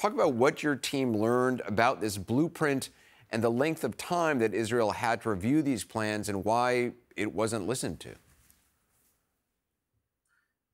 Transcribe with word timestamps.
talk 0.00 0.14
about 0.14 0.32
what 0.32 0.62
your 0.62 0.76
team 0.76 1.14
learned 1.14 1.60
about 1.66 2.00
this 2.00 2.16
blueprint 2.16 2.88
and 3.30 3.44
the 3.44 3.50
length 3.50 3.84
of 3.84 3.96
time 3.96 4.38
that 4.38 4.54
Israel 4.54 4.92
had 4.92 5.20
to 5.22 5.30
review 5.30 5.62
these 5.62 5.84
plans 5.84 6.28
and 6.28 6.44
why 6.44 6.92
it 7.16 7.32
wasn't 7.32 7.66
listened 7.66 8.00
to. 8.00 8.14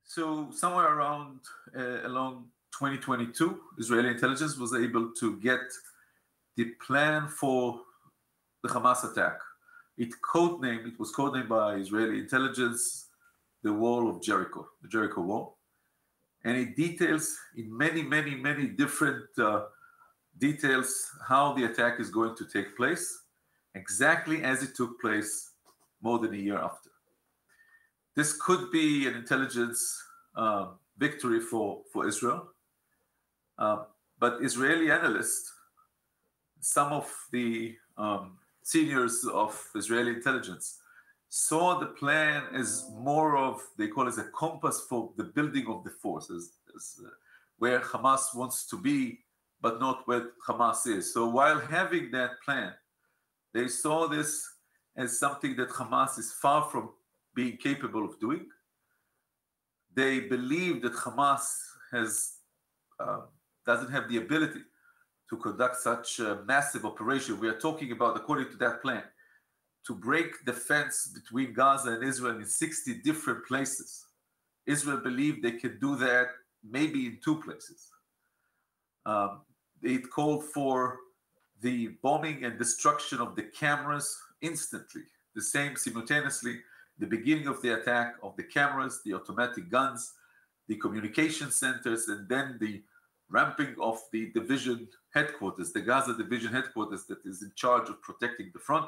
So 0.04 0.48
somewhere 0.52 0.86
around 0.86 1.40
uh, 1.76 2.06
along 2.06 2.46
2022, 2.78 3.58
Israeli 3.78 4.10
intelligence 4.10 4.56
was 4.56 4.72
able 4.74 5.12
to 5.18 5.38
get 5.40 5.60
the 6.56 6.66
plan 6.86 7.26
for 7.28 7.80
the 8.62 8.68
Hamas 8.68 9.10
attack. 9.10 9.38
It 9.98 10.10
codenamed, 10.32 10.86
it 10.86 10.98
was 10.98 11.12
codenamed 11.12 11.48
by 11.48 11.74
Israeli 11.74 12.18
intelligence, 12.18 13.08
the 13.62 13.72
Wall 13.72 14.08
of 14.08 14.22
Jericho, 14.22 14.68
the 14.82 14.88
Jericho 14.88 15.22
Wall. 15.22 15.55
And 16.46 16.56
it 16.56 16.76
details 16.76 17.36
in 17.56 17.76
many, 17.76 18.02
many, 18.02 18.36
many 18.36 18.68
different 18.68 19.26
uh, 19.36 19.62
details 20.38 21.10
how 21.28 21.52
the 21.54 21.64
attack 21.64 21.98
is 21.98 22.08
going 22.08 22.36
to 22.36 22.44
take 22.44 22.76
place, 22.76 23.24
exactly 23.74 24.44
as 24.44 24.62
it 24.62 24.76
took 24.76 25.00
place 25.00 25.50
more 26.00 26.20
than 26.20 26.32
a 26.34 26.36
year 26.36 26.56
after. 26.56 26.90
This 28.14 28.32
could 28.40 28.70
be 28.70 29.08
an 29.08 29.14
intelligence 29.14 29.80
uh, 30.36 30.66
victory 30.96 31.40
for, 31.40 31.82
for 31.92 32.06
Israel. 32.06 32.48
Uh, 33.58 33.78
but 34.20 34.38
Israeli 34.40 34.92
analysts, 34.92 35.52
some 36.60 36.92
of 36.92 37.12
the 37.32 37.74
um, 37.98 38.38
seniors 38.62 39.24
of 39.24 39.60
Israeli 39.74 40.12
intelligence, 40.12 40.78
saw 41.36 41.78
the 41.78 41.86
plan 41.86 42.44
as 42.54 42.86
more 42.94 43.36
of, 43.36 43.60
they 43.76 43.88
call 43.88 44.08
it 44.08 44.16
a 44.16 44.24
compass 44.34 44.86
for 44.88 45.12
the 45.18 45.24
building 45.24 45.66
of 45.68 45.84
the 45.84 45.90
forces, 45.90 46.52
as, 46.74 46.98
uh, 47.04 47.10
where 47.58 47.80
Hamas 47.80 48.34
wants 48.34 48.66
to 48.68 48.76
be 48.78 49.18
but 49.60 49.78
not 49.80 50.06
where 50.06 50.30
Hamas 50.48 50.86
is. 50.86 51.12
So 51.12 51.28
while 51.28 51.60
having 51.60 52.10
that 52.12 52.40
plan, 52.42 52.72
they 53.52 53.68
saw 53.68 54.06
this 54.06 54.30
as 54.96 55.18
something 55.18 55.56
that 55.56 55.70
Hamas 55.70 56.18
is 56.18 56.32
far 56.32 56.62
from 56.70 56.90
being 57.34 57.56
capable 57.58 58.04
of 58.04 58.18
doing. 58.18 58.46
They 59.94 60.20
believe 60.20 60.82
that 60.82 60.94
Hamas 60.94 61.44
has 61.92 62.36
uh, 62.98 63.22
doesn't 63.66 63.90
have 63.90 64.08
the 64.08 64.18
ability 64.18 64.60
to 65.28 65.36
conduct 65.36 65.76
such 65.76 66.18
a 66.20 66.42
massive 66.46 66.84
operation. 66.86 67.40
We 67.40 67.48
are 67.48 67.58
talking 67.58 67.92
about, 67.92 68.16
according 68.16 68.50
to 68.52 68.56
that 68.58 68.80
plan, 68.80 69.02
to 69.86 69.94
break 69.94 70.44
the 70.44 70.52
fence 70.52 71.06
between 71.14 71.52
Gaza 71.52 71.92
and 71.92 72.04
Israel 72.04 72.36
in 72.36 72.44
60 72.44 72.94
different 73.02 73.46
places. 73.46 74.06
Israel 74.66 74.98
believed 74.98 75.42
they 75.42 75.52
could 75.52 75.80
do 75.80 75.96
that 75.96 76.28
maybe 76.68 77.06
in 77.06 77.18
two 77.22 77.40
places. 77.40 77.90
Um, 79.04 79.42
it 79.82 80.10
called 80.10 80.44
for 80.44 80.98
the 81.62 81.88
bombing 82.02 82.44
and 82.44 82.58
destruction 82.58 83.20
of 83.20 83.36
the 83.36 83.44
cameras 83.44 84.18
instantly, 84.40 85.02
the 85.34 85.42
same 85.42 85.76
simultaneously, 85.76 86.58
the 86.98 87.06
beginning 87.06 87.46
of 87.46 87.62
the 87.62 87.80
attack 87.80 88.16
of 88.22 88.36
the 88.36 88.42
cameras, 88.42 89.00
the 89.04 89.14
automatic 89.14 89.70
guns, 89.70 90.14
the 90.68 90.76
communication 90.76 91.50
centers, 91.50 92.08
and 92.08 92.28
then 92.28 92.56
the 92.60 92.82
ramping 93.28 93.74
of 93.80 93.98
the 94.12 94.30
division 94.32 94.88
headquarters, 95.12 95.72
the 95.72 95.80
Gaza 95.80 96.16
division 96.16 96.52
headquarters 96.52 97.04
that 97.06 97.18
is 97.24 97.42
in 97.42 97.52
charge 97.54 97.88
of 97.88 98.00
protecting 98.02 98.50
the 98.52 98.58
front. 98.58 98.86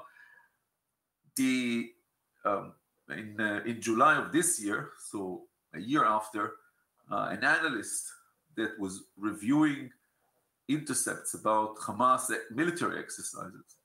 The 1.38 1.92
um, 2.44 2.72
in 3.10 3.40
uh, 3.40 3.60
in 3.64 3.80
July 3.80 4.16
of 4.18 4.32
this 4.32 4.60
year, 4.60 4.90
so 5.10 5.42
a 5.74 5.80
year 5.80 6.04
after, 6.04 6.54
uh, 7.10 7.28
an 7.30 7.44
analyst 7.44 8.04
that 8.56 8.78
was 8.78 9.04
reviewing 9.16 9.90
intercepts 10.68 11.34
about 11.34 11.76
Hamas 11.76 12.30
military 12.50 12.98
exercises, 12.98 13.76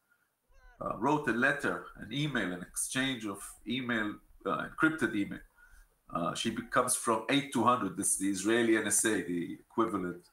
uh, 0.81 0.97
wrote 0.97 1.27
a 1.27 1.31
letter, 1.31 1.85
an 1.97 2.11
email, 2.11 2.51
an 2.51 2.61
exchange 2.61 3.25
of 3.25 3.39
email, 3.67 4.15
uh, 4.45 4.65
encrypted 4.67 5.15
email. 5.15 5.39
Uh, 6.13 6.33
she 6.33 6.51
comes 6.71 6.95
from 6.95 7.23
8200, 7.29 7.97
this 7.97 8.13
is 8.13 8.17
the 8.19 8.29
Israeli 8.29 8.73
NSA, 8.73 9.27
the 9.27 9.53
equivalent 9.53 10.23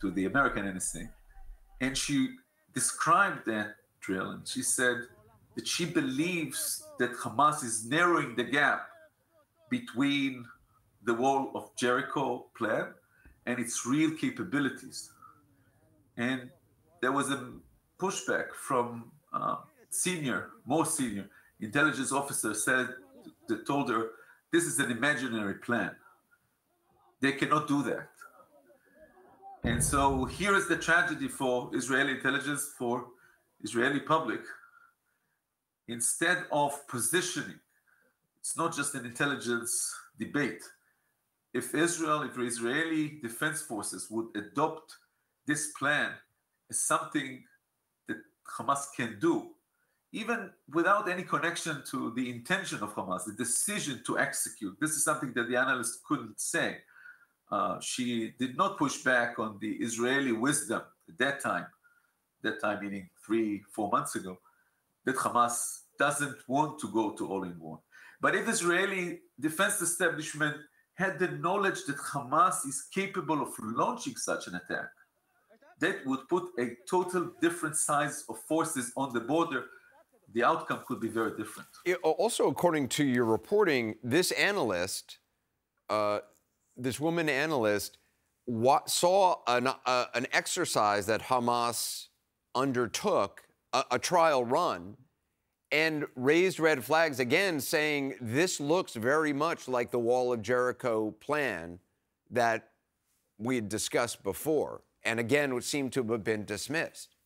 to 0.00 0.10
the 0.10 0.26
American 0.26 0.64
NSA. 0.64 1.08
And 1.80 1.96
she 1.96 2.36
described 2.74 3.46
that 3.46 3.76
drill 4.00 4.30
and 4.30 4.46
she 4.46 4.62
said 4.62 4.98
that 5.56 5.66
she 5.66 5.84
believes 5.84 6.86
that 6.98 7.12
Hamas 7.14 7.64
is 7.64 7.86
narrowing 7.86 8.36
the 8.36 8.44
gap 8.44 8.86
between 9.70 10.44
the 11.04 11.14
wall 11.14 11.50
of 11.54 11.74
Jericho 11.76 12.46
plan 12.56 12.86
and 13.46 13.58
its 13.58 13.86
real 13.86 14.10
capabilities. 14.12 15.12
And 16.16 16.50
there 17.00 17.12
was 17.12 17.30
a 17.30 17.50
pushback 17.98 18.52
from 18.52 19.10
uh, 19.32 19.56
senior, 19.90 20.50
most 20.66 20.96
senior 20.96 21.28
intelligence 21.60 22.12
officer 22.12 22.52
said 22.54 22.88
that 23.48 23.66
told 23.66 23.88
her 23.88 24.10
this 24.52 24.64
is 24.64 24.78
an 24.78 24.90
imaginary 24.90 25.54
plan. 25.54 25.92
They 27.20 27.32
cannot 27.32 27.66
do 27.66 27.82
that. 27.84 28.08
And 29.64 29.82
so 29.82 30.24
here 30.26 30.54
is 30.54 30.68
the 30.68 30.76
tragedy 30.76 31.28
for 31.28 31.70
Israeli 31.74 32.12
intelligence, 32.12 32.72
for 32.78 33.06
Israeli 33.62 34.00
public. 34.00 34.40
Instead 35.88 36.44
of 36.50 36.86
positioning, 36.88 37.60
it's 38.40 38.56
not 38.56 38.74
just 38.74 38.94
an 38.94 39.04
intelligence 39.04 39.94
debate. 40.18 40.62
If 41.54 41.74
Israel, 41.74 42.22
if 42.22 42.38
Israeli 42.38 43.18
defense 43.22 43.62
forces 43.62 44.08
would 44.10 44.26
adopt 44.36 44.96
this 45.46 45.72
plan 45.78 46.10
is 46.68 46.82
something 46.82 47.44
that 48.08 48.18
Hamas 48.58 48.86
can 48.96 49.18
do, 49.20 49.50
even 50.12 50.50
without 50.72 51.08
any 51.08 51.22
connection 51.22 51.82
to 51.90 52.12
the 52.14 52.30
intention 52.30 52.82
of 52.82 52.94
Hamas, 52.94 53.24
the 53.24 53.32
decision 53.32 54.02
to 54.06 54.18
execute. 54.18 54.76
This 54.80 54.92
is 54.92 55.04
something 55.04 55.32
that 55.34 55.48
the 55.48 55.56
analyst 55.56 56.04
couldn't 56.04 56.40
say. 56.40 56.78
Uh, 57.50 57.78
she 57.80 58.32
did 58.38 58.56
not 58.56 58.76
push 58.76 59.02
back 59.02 59.38
on 59.38 59.58
the 59.60 59.72
Israeli 59.74 60.32
wisdom 60.32 60.82
at 61.08 61.18
that 61.18 61.40
time, 61.40 61.66
that 62.42 62.60
time 62.60 62.82
meaning 62.82 63.08
three, 63.24 63.62
four 63.72 63.88
months 63.90 64.16
ago, 64.16 64.38
that 65.06 65.16
Hamas 65.16 65.80
doesn't 65.98 66.36
want 66.46 66.78
to 66.80 66.92
go 66.92 67.12
to 67.12 67.26
all 67.26 67.44
in 67.44 67.58
one. 67.58 67.78
But 68.20 68.34
if 68.34 68.48
Israeli 68.48 69.20
defense 69.40 69.80
establishment 69.80 70.56
had 70.94 71.18
the 71.18 71.28
knowledge 71.28 71.84
that 71.86 71.96
Hamas 71.96 72.66
is 72.66 72.88
capable 72.92 73.42
of 73.42 73.50
launching 73.58 74.16
such 74.16 74.46
an 74.46 74.54
attack, 74.56 74.88
that 75.80 75.96
would 76.06 76.26
put 76.28 76.44
a 76.58 76.70
total 76.88 77.32
different 77.40 77.76
size 77.76 78.24
of 78.28 78.38
forces 78.48 78.92
on 78.96 79.12
the 79.12 79.20
border. 79.20 79.64
The 80.32 80.42
outcome 80.42 80.82
could 80.86 81.00
be 81.00 81.08
very 81.08 81.36
different. 81.36 81.68
It, 81.84 81.98
also, 82.02 82.48
according 82.48 82.88
to 82.90 83.04
your 83.04 83.24
reporting, 83.24 83.96
this 84.02 84.32
analyst, 84.32 85.18
uh, 85.88 86.20
this 86.76 86.98
woman 86.98 87.28
analyst, 87.28 87.98
saw 88.86 89.36
an, 89.46 89.66
uh, 89.66 90.06
an, 90.14 90.26
exercise 90.32 91.06
that 91.06 91.22
Hamas 91.22 92.06
undertook, 92.54 93.45
a, 93.76 93.84
a 93.92 93.98
trial 93.98 94.44
run, 94.44 94.96
and 95.70 96.06
raised 96.14 96.58
red 96.58 96.82
flags 96.82 97.20
again, 97.20 97.60
saying 97.60 98.14
this 98.20 98.60
looks 98.60 98.94
very 98.94 99.32
much 99.32 99.68
like 99.68 99.90
the 99.90 99.98
Wall 99.98 100.32
of 100.32 100.40
Jericho 100.40 101.10
plan 101.20 101.78
that 102.30 102.70
we 103.38 103.56
had 103.56 103.68
discussed 103.68 104.22
before 104.22 104.82
and 105.04 105.20
again 105.20 105.54
would 105.54 105.64
seem 105.64 105.90
to 105.90 106.02
have 106.04 106.24
been 106.24 106.44
dismissed. 106.44 107.16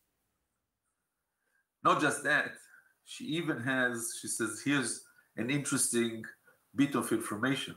Not 1.83 2.01
just 2.01 2.23
that, 2.23 2.51
she 3.05 3.23
even 3.25 3.59
has, 3.61 4.17
she 4.21 4.27
says, 4.27 4.61
here's 4.63 5.03
an 5.37 5.49
interesting 5.49 6.23
bit 6.75 6.95
of 6.95 7.11
information. 7.11 7.75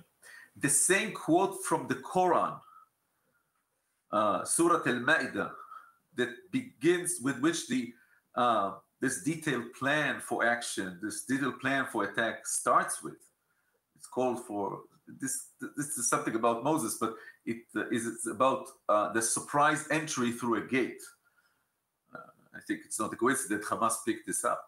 The 0.56 0.68
same 0.68 1.12
quote 1.12 1.64
from 1.64 1.86
the 1.88 1.96
Quran, 1.96 2.58
uh, 4.12 4.44
Surah 4.44 4.82
Al 4.86 5.00
Ma'idah, 5.00 5.50
that 6.16 6.28
begins 6.52 7.20
with 7.22 7.40
which 7.40 7.66
the 7.68 7.92
uh, 8.36 8.72
this 9.00 9.22
detailed 9.22 9.72
plan 9.78 10.20
for 10.20 10.44
action, 10.44 10.98
this 11.02 11.24
detailed 11.24 11.60
plan 11.60 11.86
for 11.90 12.04
attack 12.04 12.46
starts 12.46 13.02
with. 13.02 13.20
It's 13.96 14.06
called 14.06 14.44
for 14.46 14.80
this. 15.20 15.48
This 15.76 15.98
is 15.98 16.08
something 16.08 16.34
about 16.34 16.64
Moses, 16.64 16.96
but 17.00 17.14
it 17.46 17.58
uh, 17.76 17.88
is 17.90 18.26
about 18.30 18.66
uh, 18.88 19.12
the 19.12 19.22
surprise 19.22 19.86
entry 19.90 20.32
through 20.32 20.56
a 20.64 20.66
gate. 20.66 21.02
Uh, 22.14 22.18
I 22.54 22.60
think 22.66 22.80
it's 22.84 22.98
not 22.98 23.12
a 23.12 23.16
coincidence 23.16 23.68
that 23.68 23.76
Hamas 23.76 23.96
picked 24.06 24.26
this 24.26 24.44
up. 24.44 24.64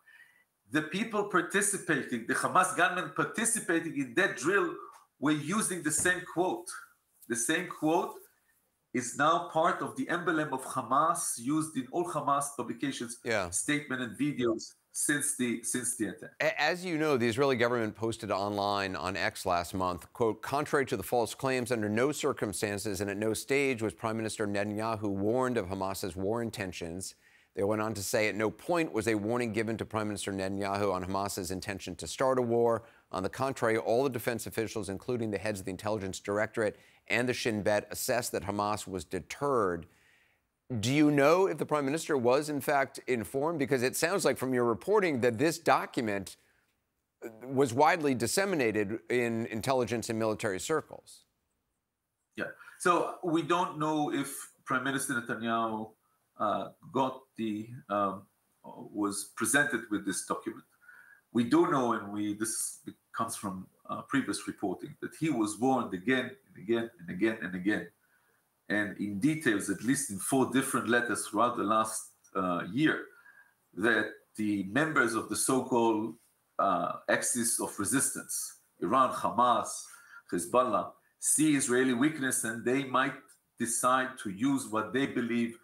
The 0.72 0.82
people 0.82 1.24
participating, 1.24 2.26
the 2.26 2.34
Hamas 2.34 2.76
gunmen 2.76 3.12
participating 3.16 3.96
in 3.98 4.14
that 4.14 4.36
drill, 4.36 4.74
were 5.18 5.32
using 5.32 5.82
the 5.82 5.90
same 5.90 6.22
quote. 6.32 6.68
The 7.28 7.36
same 7.36 7.68
quote 7.68 8.14
is 8.96 9.18
now 9.18 9.50
part 9.52 9.82
of 9.82 9.94
the 9.96 10.08
emblem 10.08 10.52
of 10.54 10.64
Hamas 10.64 11.38
used 11.38 11.76
in 11.76 11.86
all 11.92 12.06
Hamas 12.10 12.56
publications, 12.56 13.18
yeah. 13.24 13.50
statement 13.50 14.00
and 14.00 14.18
videos 14.18 14.72
since 14.92 15.36
the 15.36 15.62
since 15.62 15.98
the 15.98 16.06
attack. 16.08 16.30
As 16.58 16.82
you 16.82 16.96
know, 16.96 17.18
the 17.18 17.28
Israeli 17.28 17.56
government 17.56 17.94
posted 17.94 18.30
online 18.30 18.96
on 18.96 19.14
X 19.14 19.44
last 19.44 19.74
month, 19.74 20.10
quote, 20.14 20.40
contrary 20.40 20.86
to 20.86 20.96
the 20.96 21.02
false 21.02 21.34
claims, 21.34 21.70
under 21.70 21.90
no 21.90 22.10
circumstances 22.10 23.02
and 23.02 23.10
at 23.10 23.18
no 23.18 23.34
stage 23.34 23.82
was 23.82 23.92
Prime 23.92 24.16
Minister 24.16 24.46
Netanyahu 24.46 25.10
warned 25.10 25.58
of 25.58 25.66
Hamas's 25.66 26.16
war 26.16 26.40
intentions. 26.40 27.14
They 27.54 27.64
went 27.64 27.82
on 27.82 27.92
to 27.94 28.02
say 28.02 28.28
at 28.28 28.34
no 28.34 28.50
point 28.50 28.92
was 28.92 29.08
a 29.08 29.14
warning 29.14 29.52
given 29.52 29.76
to 29.76 29.84
Prime 29.84 30.08
Minister 30.08 30.32
Netanyahu 30.32 30.92
on 30.92 31.04
Hamas's 31.04 31.50
intention 31.50 31.94
to 31.96 32.06
start 32.06 32.38
a 32.38 32.42
war. 32.42 32.84
On 33.12 33.22
the 33.22 33.28
contrary, 33.28 33.78
all 33.78 34.04
the 34.04 34.10
defense 34.10 34.46
officials, 34.46 34.88
including 34.88 35.30
the 35.30 35.38
heads 35.38 35.60
of 35.60 35.66
the 35.66 35.70
intelligence 35.70 36.18
directorate 36.20 36.76
and 37.08 37.28
the 37.28 37.32
Shin 37.32 37.62
Bet, 37.62 37.86
assessed 37.90 38.32
that 38.32 38.44
Hamas 38.44 38.86
was 38.86 39.04
deterred 39.04 39.86
do 40.80 40.92
you 40.92 41.10
know 41.10 41.46
if 41.46 41.58
the 41.58 41.66
prime 41.66 41.84
minister 41.84 42.16
was, 42.16 42.48
in 42.48 42.60
fact, 42.60 42.98
informed? 43.06 43.58
Because 43.58 43.82
it 43.82 43.94
sounds 43.94 44.24
like 44.24 44.36
from 44.36 44.52
your 44.52 44.64
reporting 44.64 45.20
that 45.20 45.38
this 45.38 45.58
document 45.58 46.36
was 47.44 47.72
widely 47.72 48.14
disseminated 48.14 48.98
in 49.08 49.46
intelligence 49.46 50.10
and 50.10 50.18
military 50.18 50.58
circles. 50.58 51.22
Yeah. 52.36 52.46
So 52.78 53.14
we 53.22 53.42
don't 53.42 53.78
know 53.78 54.12
if 54.12 54.34
Prime 54.64 54.84
Minister 54.84 55.14
Netanyahu 55.14 55.90
uh, 56.38 56.68
got 56.92 57.20
the 57.38 57.68
um, 57.88 58.22
was 58.64 59.30
presented 59.36 59.82
with 59.90 60.04
this 60.04 60.26
document. 60.26 60.64
We 61.36 61.44
do 61.44 61.60
know, 61.74 61.86
and 61.96 62.04
we 62.14 62.22
this 62.42 62.54
comes 63.18 63.34
from 63.36 63.54
uh, 63.90 64.02
previous 64.12 64.40
reporting, 64.50 64.92
that 65.02 65.14
he 65.22 65.28
was 65.40 65.50
warned 65.64 65.92
again 66.02 66.26
and 66.46 66.56
again 66.64 66.86
and 66.98 67.08
again 67.16 67.36
and 67.44 67.54
again 67.54 67.86
and 68.68 68.96
in 68.98 69.18
details, 69.18 69.70
at 69.70 69.82
least 69.82 70.10
in 70.10 70.18
four 70.18 70.44
different 70.58 70.88
letters 70.88 71.26
throughout 71.26 71.56
the 71.56 71.68
last 71.76 72.02
uh, 72.34 72.62
year, 72.72 72.96
that 73.74 74.06
the 74.36 74.64
members 74.80 75.12
of 75.14 75.28
the 75.28 75.36
so-called 75.36 76.14
uh, 76.58 76.92
axis 77.08 77.60
of 77.60 77.78
resistance, 77.78 78.34
Iran, 78.80 79.12
Hamas, 79.12 79.70
Hezbollah, 80.32 80.92
see 81.20 81.54
Israeli 81.54 81.92
weakness 81.92 82.44
and 82.44 82.64
they 82.64 82.84
might 82.84 83.14
decide 83.58 84.10
to 84.22 84.30
use 84.30 84.68
what 84.68 84.92
they 84.92 85.06
believe 85.06 85.58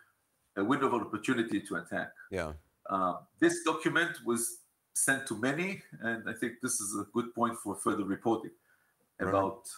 a 0.56 0.64
window 0.64 0.86
of 0.88 0.94
opportunity 1.06 1.60
to 1.60 1.76
attack. 1.76 2.10
Yeah. 2.30 2.52
Uh, 2.88 3.14
this 3.40 3.64
document 3.64 4.14
was 4.26 4.58
sent 4.94 5.26
to 5.28 5.36
many, 5.36 5.82
and 6.00 6.28
I 6.28 6.32
think 6.32 6.60
this 6.62 6.80
is 6.80 6.96
a 7.00 7.04
good 7.12 7.34
point 7.34 7.56
for 7.58 7.74
further 7.74 8.04
reporting 8.04 8.50
about 9.20 9.68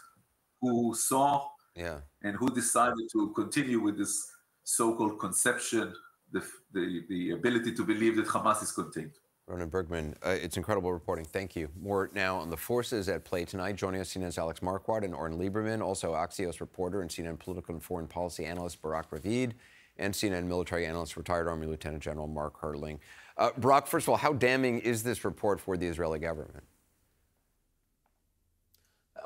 who 0.60 0.94
saw 0.94 1.48
yeah. 1.76 1.98
And 2.22 2.36
who 2.36 2.50
decided 2.50 3.10
to 3.12 3.30
continue 3.30 3.80
with 3.80 3.98
this 3.98 4.30
so-called 4.62 5.18
conception, 5.18 5.92
the, 6.32 6.44
the, 6.72 7.04
the 7.08 7.30
ability 7.30 7.74
to 7.74 7.84
believe 7.84 8.16
that 8.16 8.26
Hamas 8.26 8.62
is 8.62 8.72
contained. 8.72 9.12
Ronen 9.50 9.68
Bergman, 9.68 10.14
uh, 10.24 10.30
it's 10.30 10.56
incredible 10.56 10.90
reporting. 10.90 11.24
Thank 11.26 11.54
you. 11.54 11.68
More 11.78 12.10
now 12.14 12.38
on 12.38 12.48
the 12.48 12.56
forces 12.56 13.10
at 13.10 13.24
play 13.24 13.44
tonight. 13.44 13.76
Joining 13.76 14.00
us, 14.00 14.14
CNN's 14.14 14.38
Alex 14.38 14.60
Marquardt 14.60 15.04
and 15.04 15.14
Oren 15.14 15.38
Liebermann, 15.38 15.82
also 15.82 16.14
Axios 16.14 16.60
reporter 16.60 17.02
and 17.02 17.10
CNN 17.10 17.38
political 17.38 17.74
and 17.74 17.82
foreign 17.82 18.06
policy 18.06 18.46
analyst 18.46 18.80
Barak 18.80 19.10
Ravid, 19.10 19.52
and 19.98 20.12
CNN 20.12 20.44
military 20.44 20.86
analyst, 20.86 21.16
retired 21.16 21.48
Army 21.48 21.66
Lieutenant 21.66 22.02
General 22.02 22.26
Mark 22.26 22.60
Hertling. 22.60 22.98
Uh, 23.36 23.50
Barak, 23.56 23.86
first 23.86 24.04
of 24.04 24.10
all, 24.10 24.16
how 24.16 24.32
damning 24.32 24.78
is 24.80 25.02
this 25.02 25.24
report 25.24 25.60
for 25.60 25.76
the 25.76 25.86
Israeli 25.86 26.18
government? 26.18 26.64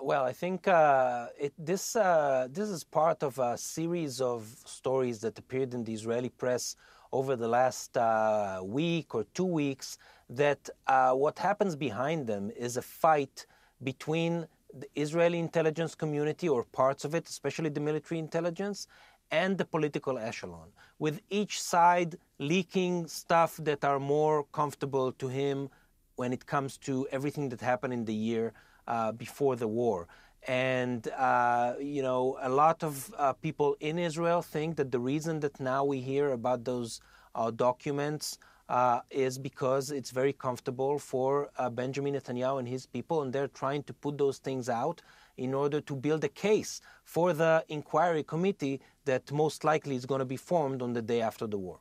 Well, 0.00 0.24
I 0.24 0.32
think 0.32 0.68
uh, 0.68 1.26
it, 1.38 1.52
this 1.58 1.96
uh, 1.96 2.48
this 2.52 2.68
is 2.68 2.84
part 2.84 3.22
of 3.22 3.38
a 3.38 3.58
series 3.58 4.20
of 4.20 4.46
stories 4.64 5.18
that 5.20 5.38
appeared 5.38 5.74
in 5.74 5.82
the 5.82 5.92
Israeli 5.92 6.28
press 6.28 6.76
over 7.12 7.34
the 7.34 7.48
last 7.48 7.96
uh, 7.96 8.60
week 8.62 9.14
or 9.14 9.24
two 9.34 9.44
weeks. 9.44 9.98
That 10.30 10.68
uh, 10.86 11.14
what 11.14 11.38
happens 11.38 11.74
behind 11.74 12.26
them 12.26 12.50
is 12.56 12.76
a 12.76 12.82
fight 12.82 13.46
between 13.82 14.46
the 14.72 14.86
Israeli 14.94 15.38
intelligence 15.38 15.94
community 15.94 16.48
or 16.48 16.64
parts 16.64 17.04
of 17.04 17.14
it, 17.14 17.28
especially 17.28 17.70
the 17.70 17.80
military 17.80 18.18
intelligence, 18.18 18.86
and 19.30 19.58
the 19.58 19.64
political 19.64 20.18
echelon, 20.18 20.68
with 20.98 21.20
each 21.30 21.60
side 21.60 22.16
leaking 22.38 23.06
stuff 23.06 23.56
that 23.62 23.84
are 23.84 24.00
more 24.00 24.44
comfortable 24.52 25.12
to 25.12 25.28
him 25.28 25.68
when 26.16 26.32
it 26.32 26.46
comes 26.46 26.76
to 26.78 27.06
everything 27.10 27.48
that 27.48 27.60
happened 27.60 27.92
in 27.92 28.04
the 28.04 28.14
year 28.14 28.52
uh, 28.86 29.12
before 29.12 29.54
the 29.56 29.68
war. 29.68 30.08
And, 30.46 31.06
uh, 31.08 31.74
you 31.80 32.02
know, 32.02 32.38
a 32.40 32.48
lot 32.48 32.82
of 32.82 33.12
uh, 33.18 33.32
people 33.34 33.76
in 33.80 33.98
Israel 33.98 34.40
think 34.40 34.76
that 34.76 34.90
the 34.90 35.00
reason 35.00 35.40
that 35.40 35.60
now 35.60 35.84
we 35.84 36.00
hear 36.00 36.32
about 36.32 36.64
those 36.64 37.00
uh, 37.34 37.50
documents 37.50 38.38
uh, 38.68 39.00
is 39.10 39.38
because 39.38 39.90
it's 39.90 40.10
very 40.10 40.32
comfortable 40.32 40.98
for 40.98 41.50
uh, 41.56 41.70
Benjamin 41.70 42.14
Netanyahu 42.14 42.58
and 42.58 42.68
his 42.68 42.86
people, 42.86 43.22
and 43.22 43.32
they're 43.32 43.48
trying 43.48 43.82
to 43.84 43.94
put 43.94 44.18
those 44.18 44.38
things 44.38 44.68
out 44.68 45.00
in 45.38 45.54
order 45.54 45.80
to 45.80 45.94
build 45.94 46.24
a 46.24 46.28
case 46.28 46.80
for 47.04 47.32
the 47.32 47.64
inquiry 47.68 48.22
committee 48.22 48.80
that 49.08 49.32
most 49.32 49.64
likely 49.64 49.96
is 49.96 50.04
going 50.06 50.18
to 50.20 50.30
be 50.36 50.36
formed 50.36 50.82
on 50.82 50.92
the 50.92 51.02
day 51.02 51.20
after 51.22 51.46
the 51.46 51.58
war. 51.58 51.78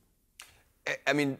I 1.05 1.11
mean, 1.11 1.37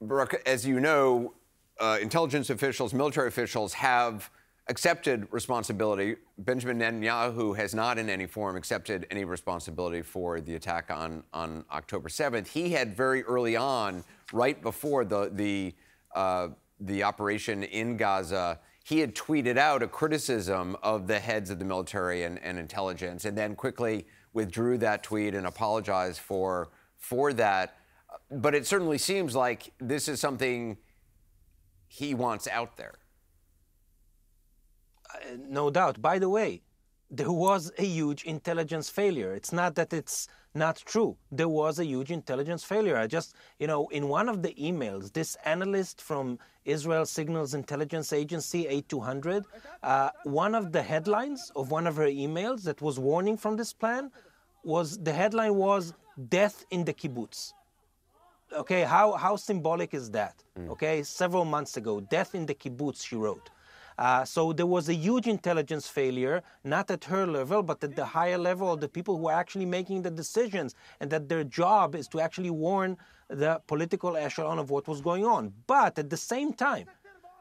Barak, 0.00 0.42
as 0.46 0.66
you 0.66 0.80
know, 0.80 1.34
uh, 1.78 1.98
intelligence 2.00 2.48
officials, 2.48 2.94
military 2.94 3.28
officials 3.28 3.74
have 3.74 4.30
accepted 4.68 5.28
responsibility. 5.30 6.16
Benjamin 6.38 6.78
Netanyahu 6.78 7.54
has 7.56 7.74
not, 7.74 7.98
in 7.98 8.08
any 8.08 8.26
form, 8.26 8.56
accepted 8.56 9.06
any 9.10 9.24
responsibility 9.26 10.00
for 10.00 10.40
the 10.40 10.54
attack 10.54 10.90
on, 10.90 11.22
on 11.34 11.64
October 11.70 12.08
7th. 12.08 12.48
He 12.48 12.70
had 12.70 12.96
very 12.96 13.22
early 13.24 13.56
on, 13.56 14.02
right 14.32 14.60
before 14.62 15.04
the, 15.04 15.30
the, 15.34 15.74
uh, 16.14 16.48
the 16.80 17.02
operation 17.02 17.62
in 17.62 17.98
Gaza, 17.98 18.58
he 18.84 19.00
had 19.00 19.14
tweeted 19.14 19.58
out 19.58 19.82
a 19.82 19.88
criticism 19.88 20.76
of 20.82 21.06
the 21.06 21.18
heads 21.18 21.50
of 21.50 21.58
the 21.58 21.64
military 21.64 22.22
and, 22.22 22.38
and 22.42 22.58
intelligence, 22.58 23.24
and 23.26 23.36
then 23.36 23.54
quickly 23.54 24.06
withdrew 24.36 24.76
that 24.78 25.02
tweet 25.02 25.34
and 25.34 25.46
apologized 25.46 26.20
for, 26.20 26.68
for 26.98 27.32
that. 27.32 27.78
But 28.30 28.54
it 28.54 28.66
certainly 28.66 28.98
seems 28.98 29.34
like 29.34 29.72
this 29.80 30.06
is 30.06 30.20
something 30.20 30.76
he 31.88 32.14
wants 32.14 32.46
out 32.46 32.76
there. 32.76 32.96
Uh, 35.12 35.36
no 35.48 35.70
doubt. 35.70 36.00
By 36.02 36.18
the 36.18 36.28
way, 36.28 36.62
there 37.10 37.32
was 37.32 37.72
a 37.78 37.84
huge 37.84 38.24
intelligence 38.24 38.88
failure. 38.90 39.32
It's 39.32 39.52
not 39.52 39.74
that 39.76 39.92
it's 39.92 40.28
not 40.56 40.76
true. 40.84 41.16
There 41.30 41.48
was 41.48 41.78
a 41.78 41.84
huge 41.84 42.10
intelligence 42.10 42.64
failure. 42.64 42.96
I 42.96 43.06
just, 43.06 43.34
you 43.58 43.66
know, 43.66 43.88
in 43.88 44.08
one 44.08 44.28
of 44.28 44.42
the 44.42 44.54
emails, 44.54 45.12
this 45.12 45.36
analyst 45.44 46.00
from 46.00 46.38
Israel 46.64 47.06
Signals 47.06 47.54
Intelligence 47.54 48.12
Agency, 48.12 48.66
8200, 48.66 49.44
uh, 49.82 50.10
one 50.24 50.54
of 50.54 50.72
the 50.72 50.82
headlines 50.82 51.52
of 51.54 51.70
one 51.70 51.86
of 51.86 51.96
her 51.96 52.06
emails 52.06 52.62
that 52.64 52.80
was 52.82 52.98
warning 52.98 53.36
from 53.36 53.56
this 53.56 53.72
plan 53.72 54.10
was 54.64 54.98
the 54.98 55.12
headline 55.12 55.54
was 55.54 55.94
Death 56.28 56.64
in 56.70 56.84
the 56.84 56.94
Kibbutz. 56.94 57.52
Okay, 58.52 58.82
how, 58.82 59.12
how 59.12 59.36
symbolic 59.36 59.92
is 59.92 60.10
that? 60.12 60.42
Mm. 60.58 60.70
Okay, 60.70 61.02
several 61.02 61.44
months 61.44 61.76
ago, 61.76 62.00
death 62.00 62.34
in 62.34 62.46
the 62.46 62.54
kibbutz, 62.54 63.04
she 63.04 63.16
wrote. 63.16 63.50
Uh, 63.98 64.24
so 64.24 64.52
there 64.52 64.66
was 64.66 64.88
a 64.88 64.94
huge 64.94 65.26
intelligence 65.26 65.88
failure, 65.88 66.42
not 66.64 66.90
at 66.90 67.04
her 67.04 67.26
level, 67.26 67.62
but 67.62 67.82
at 67.82 67.96
the 67.96 68.04
higher 68.04 68.38
level 68.38 68.72
of 68.72 68.80
the 68.80 68.88
people 68.88 69.16
who 69.16 69.28
are 69.28 69.38
actually 69.38 69.66
making 69.66 70.02
the 70.02 70.10
decisions, 70.10 70.74
and 71.00 71.10
that 71.10 71.28
their 71.28 71.44
job 71.44 71.94
is 71.94 72.06
to 72.08 72.20
actually 72.20 72.50
warn 72.50 72.96
the 73.28 73.60
political 73.66 74.16
echelon 74.16 74.58
of 74.58 74.70
what 74.70 74.86
was 74.86 75.00
going 75.00 75.24
on. 75.24 75.52
But 75.66 75.98
at 75.98 76.10
the 76.10 76.16
same 76.16 76.52
time, 76.52 76.86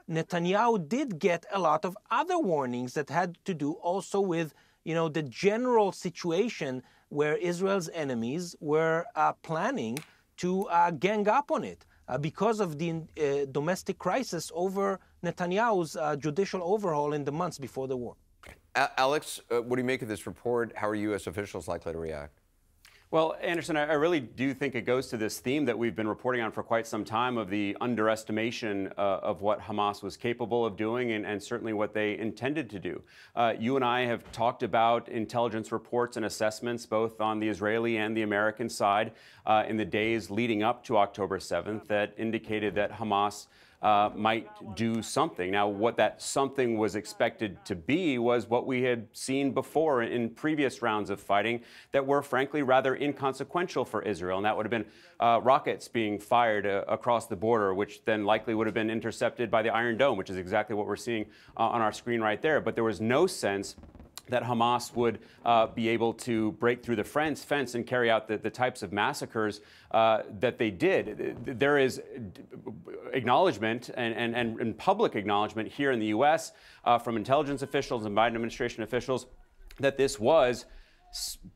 Netanyahu 0.09 0.87
did 0.87 1.19
get 1.19 1.45
a 1.51 1.59
lot 1.59 1.83
of 1.83 1.97
other 2.09 2.37
warnings 2.37 2.93
that 2.93 3.09
had 3.09 3.37
to 3.45 3.53
do 3.53 3.73
also 3.73 4.19
with, 4.19 4.53
you 4.83 4.93
know, 4.93 5.09
the 5.09 5.23
general 5.23 5.91
situation 5.91 6.83
where 7.09 7.35
Israel's 7.35 7.89
enemies 7.89 8.55
were 8.59 9.05
uh, 9.15 9.33
planning 9.41 9.97
to 10.37 10.63
uh, 10.67 10.91
gang 10.91 11.27
up 11.27 11.51
on 11.51 11.63
it 11.63 11.85
uh, 12.07 12.17
because 12.17 12.59
of 12.59 12.77
the 12.77 12.91
uh, 12.91 13.45
domestic 13.51 13.97
crisis 13.97 14.51
over 14.53 14.99
Netanyahu's 15.25 15.95
uh, 15.95 16.15
judicial 16.15 16.61
overhaul 16.63 17.13
in 17.13 17.23
the 17.23 17.31
months 17.31 17.57
before 17.57 17.87
the 17.87 17.97
war. 17.97 18.15
Alex, 18.75 19.41
uh, 19.51 19.61
what 19.61 19.77
do 19.77 19.81
you 19.81 19.85
make 19.85 20.01
of 20.01 20.07
this 20.07 20.27
report? 20.27 20.73
How 20.75 20.89
are 20.89 20.95
U.S. 20.95 21.27
officials 21.27 21.67
likely 21.67 21.93
to 21.93 21.97
react? 21.97 22.39
Well, 23.11 23.35
Anderson, 23.41 23.77
I 23.77 23.93
really 23.93 24.19
do 24.19 24.53
think 24.53 24.75
it 24.75 24.81
goes 24.81 25.07
to 25.07 25.17
this 25.17 25.39
theme 25.39 25.63
that 25.65 25.77
we've 25.77 25.95
been 25.95 26.07
reporting 26.07 26.41
on 26.41 26.51
for 26.51 26.63
quite 26.63 26.85
some 26.85 27.05
time 27.05 27.37
of 27.37 27.49
the 27.49 27.77
underestimation 27.79 28.91
uh, 28.97 29.19
of 29.21 29.41
what 29.41 29.61
Hamas 29.61 30.03
was 30.03 30.17
capable 30.17 30.65
of 30.65 30.75
doing 30.75 31.11
and, 31.11 31.25
and 31.25 31.41
certainly 31.41 31.71
what 31.71 31.93
they 31.93 32.17
intended 32.17 32.69
to 32.71 32.79
do. 32.79 33.01
Uh, 33.35 33.53
you 33.57 33.77
and 33.77 33.85
I 33.85 34.01
have 34.01 34.29
talked 34.33 34.63
about 34.63 35.07
intelligence 35.07 35.71
reports 35.71 36.17
and 36.17 36.25
assessments, 36.25 36.85
both 36.85 37.21
on 37.21 37.39
the 37.39 37.47
Israeli 37.47 37.97
and 37.97 38.17
the 38.17 38.23
American 38.23 38.67
side, 38.67 39.13
uh, 39.45 39.63
in 39.65 39.77
the 39.77 39.85
days 39.85 40.29
leading 40.29 40.63
up 40.63 40.83
to 40.85 40.97
October 40.97 41.37
7th, 41.37 41.87
that 41.87 42.13
indicated 42.17 42.75
that 42.75 42.91
Hamas 42.91 43.47
uh, 43.85 44.09
might 44.15 44.47
do 44.75 44.99
something. 45.03 45.51
Now, 45.51 45.67
what 45.67 45.95
that 45.97 46.19
something 46.19 46.79
was 46.79 46.95
expected 46.95 47.63
to 47.65 47.75
be 47.75 48.17
was 48.17 48.49
what 48.49 48.65
we 48.65 48.81
had 48.81 49.07
seen 49.13 49.51
before 49.51 50.01
in 50.01 50.31
previous 50.31 50.81
rounds 50.81 51.11
of 51.11 51.19
fighting 51.19 51.61
that 51.91 52.03
were, 52.03 52.23
frankly, 52.23 52.63
rather 52.63 52.95
inconsequential 52.95 53.85
for 53.85 54.01
Israel. 54.01 54.37
And 54.37 54.45
that 54.47 54.57
would 54.57 54.65
have 54.65 54.71
been 54.71 54.87
uh, 55.19 55.39
rockets 55.43 55.87
being 55.87 56.17
fired 56.17 56.65
uh, 56.65 56.83
across 56.87 57.27
the 57.27 57.35
border, 57.35 57.75
which 57.75 58.03
then 58.05 58.25
likely 58.25 58.55
would 58.55 58.65
have 58.65 58.73
been 58.73 58.89
intercepted 58.89 59.51
by 59.51 59.61
the 59.61 59.69
Iron 59.69 59.97
Dome, 59.99 60.17
which 60.17 60.31
is 60.31 60.37
exactly 60.37 60.75
what 60.75 60.87
we're 60.87 60.95
seeing 60.95 61.27
uh, 61.55 61.67
on 61.67 61.79
our 61.79 61.93
screen 61.93 62.21
right 62.21 62.41
there. 62.41 62.59
But 62.61 62.73
there 62.73 62.83
was 62.83 62.99
no 62.99 63.27
sense 63.27 63.75
that 64.29 64.43
Hamas 64.43 64.95
would 64.95 65.19
uh, 65.45 65.67
be 65.67 65.89
able 65.89 66.13
to 66.13 66.53
break 66.53 66.83
through 66.83 66.95
the 66.95 67.03
fence, 67.03 67.43
fence 67.43 67.75
and 67.75 67.85
carry 67.85 68.09
out 68.09 68.27
the, 68.27 68.37
the 68.37 68.49
types 68.49 68.81
of 68.81 68.91
massacres 68.91 69.61
uh, 69.91 70.23
that 70.39 70.57
they 70.57 70.71
did. 70.71 71.37
There 71.45 71.77
is 71.77 72.01
acknowledgement 73.15 73.89
and, 73.95 74.35
and, 74.35 74.59
and 74.59 74.77
public 74.77 75.15
acknowledgement 75.15 75.71
here 75.71 75.91
in 75.91 75.99
the 75.99 76.07
U.S. 76.07 76.51
Uh, 76.83 76.99
from 76.99 77.17
intelligence 77.17 77.61
officials 77.61 78.05
and 78.05 78.15
Biden 78.15 78.35
administration 78.35 78.83
officials 78.83 79.25
that 79.79 79.97
this 79.97 80.19
was 80.19 80.65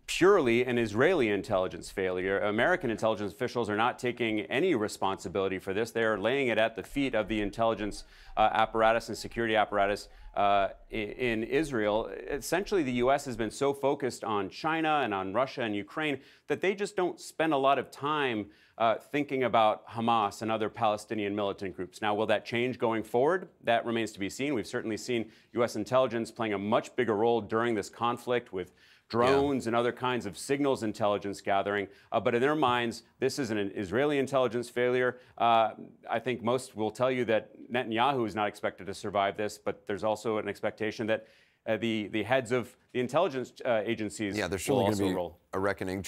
purely 0.08 0.64
an 0.64 0.78
Israeli 0.78 1.30
intelligence 1.30 1.90
failure. 1.90 2.40
American 2.40 2.90
intelligence 2.90 3.34
officials 3.34 3.70
are 3.70 3.76
not 3.76 4.00
taking 4.00 4.42
any 4.42 4.74
responsibility 4.74 5.60
for 5.60 5.74
this. 5.74 5.92
They 5.92 6.04
are 6.04 6.18
laying 6.18 6.48
it 6.48 6.58
at 6.58 6.76
the 6.76 6.84
feet 6.84 7.14
of 7.14 7.28
the 7.28 7.42
intelligence 7.42 8.06
uh, 8.38 8.50
apparatus 8.54 9.10
and 9.10 9.18
security 9.18 9.58
apparatus 9.58 10.08
uh, 10.36 10.70
in 10.90 11.44
Israel. 11.44 12.10
Essentially, 12.30 12.84
the 12.84 12.94
U.S. 12.94 13.26
has 13.26 13.36
been 13.36 13.52
so 13.52 13.74
focused 13.74 14.24
on 14.24 14.50
China 14.50 15.02
and 15.04 15.14
on 15.14 15.34
Russia 15.34 15.64
and 15.64 15.76
Ukraine 15.76 16.20
that 16.48 16.62
they 16.62 16.74
just 16.74 16.96
don't 16.96 17.20
spend 17.20 17.52
a 17.52 17.58
lot 17.58 17.78
of 17.78 17.92
time 17.92 18.46
uh, 18.80 18.96
thinking 18.96 19.44
about 19.44 19.86
Hamas 19.90 20.42
and 20.42 20.50
other 20.50 20.70
Palestinian 20.70 21.36
militant 21.36 21.76
groups. 21.76 22.02
Now, 22.02 22.16
will 22.16 22.26
that 22.28 22.46
change 22.46 22.80
going 22.80 23.04
forward? 23.04 23.50
That 23.64 23.86
remains 23.86 24.14
to 24.14 24.20
be 24.20 24.30
seen. 24.30 24.54
We've 24.54 24.66
certainly 24.66 24.96
seen 24.96 25.30
U.S. 25.54 25.76
intelligence 25.76 26.32
playing 26.32 26.54
a 26.54 26.58
much 26.58 26.96
bigger 26.96 27.16
role 27.16 27.42
during 27.42 27.76
this 27.76 27.90
conflict 27.90 28.54
with 28.54 28.72
drones 29.10 29.66
yeah. 29.66 29.70
and 29.70 29.76
other 29.76 29.92
kinds 29.92 30.26
of 30.26 30.38
signals 30.38 30.84
intelligence 30.84 31.42
gathering. 31.42 31.88
Uh, 32.12 32.22
but 32.22 32.34
in 32.34 32.42
their 32.42 32.56
minds, 32.56 33.04
this 33.20 33.38
is 33.38 33.52
an 33.52 33.58
Israeli 33.76 34.18
intelligence 34.18 34.70
failure. 34.70 35.18
Uh, 35.38 35.72
I 36.10 36.20
think 36.20 36.42
most 36.42 36.76
will 36.76 36.92
tell 36.92 37.12
you 37.12 37.26
that 37.26 37.50
Netanyahu 37.70 38.26
is 38.26 38.36
not 38.36 38.48
expected 38.48 38.88
to 38.88 38.94
survive 38.94 39.36
this, 39.36 39.58
but 39.58 39.86
there's 39.88 40.06
also 40.06 40.38
an 40.38 40.48
expectation 40.48 41.06
that 41.08 41.28
uh, 41.68 41.76
the, 41.78 42.08
the 42.08 42.24
heads 42.24 42.52
of 42.54 42.76
the 42.94 43.00
intelligence 43.00 43.52
uh, 43.66 43.82
agencies 43.86 44.38
yeah, 44.38 44.48
there's 44.48 44.68
will 44.68 44.80
also 44.80 45.30
be 45.30 45.36
a 45.54 45.60
reckoning. 45.60 45.98